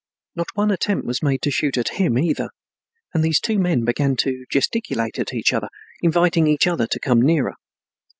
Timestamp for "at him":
1.77-2.17